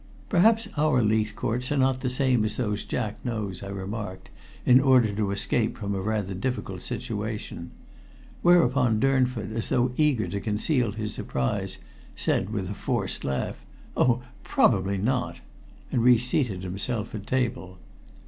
[0.29, 4.31] "Perhaps our Leithcourts are not the same as those Jack knows," I remarked,
[4.65, 7.69] in order to escape from a rather difficult situation;
[8.41, 11.77] whereupon Durnford, as though eager to conceal his surprise,
[12.15, 13.63] said with a forced laugh,
[13.95, 14.23] "Oh!
[14.41, 15.35] probably not,"
[15.91, 17.77] and reseated himself at table.